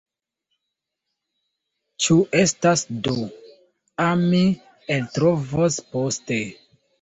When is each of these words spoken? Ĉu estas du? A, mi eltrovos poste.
Ĉu 2.05 2.17
estas 2.39 2.83
du? 3.09 3.13
A, 4.07 4.09
mi 4.31 4.41
eltrovos 4.97 5.79
poste. 5.93 6.41